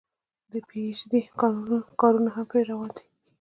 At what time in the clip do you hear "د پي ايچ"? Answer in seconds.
0.51-0.99